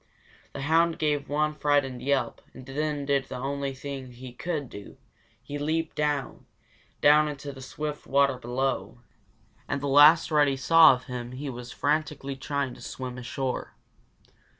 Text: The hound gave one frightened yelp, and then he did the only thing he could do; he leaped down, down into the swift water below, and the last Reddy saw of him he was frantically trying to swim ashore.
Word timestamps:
The 0.53 0.61
hound 0.61 0.97
gave 0.97 1.29
one 1.29 1.53
frightened 1.53 2.01
yelp, 2.01 2.41
and 2.55 2.65
then 2.65 3.01
he 3.01 3.05
did 3.05 3.25
the 3.25 3.35
only 3.35 3.71
thing 3.75 4.13
he 4.13 4.33
could 4.33 4.67
do; 4.67 4.97
he 5.43 5.59
leaped 5.59 5.95
down, 5.95 6.47
down 7.01 7.27
into 7.27 7.51
the 7.53 7.61
swift 7.61 8.07
water 8.07 8.39
below, 8.39 8.97
and 9.67 9.79
the 9.79 9.85
last 9.85 10.31
Reddy 10.31 10.57
saw 10.57 10.95
of 10.95 11.03
him 11.03 11.33
he 11.33 11.51
was 11.51 11.71
frantically 11.71 12.35
trying 12.35 12.73
to 12.73 12.81
swim 12.81 13.19
ashore. 13.19 13.75